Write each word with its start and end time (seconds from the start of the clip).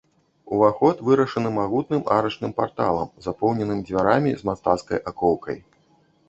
Уваход 0.55 1.01
вырашаны 1.09 1.49
магутным 1.57 2.01
арачным 2.15 2.51
парталам, 2.61 3.09
запоўненым 3.27 3.85
дзвярамі 3.91 4.31
з 4.41 4.49
мастацкай 4.53 4.99
акоўкай. 5.13 5.57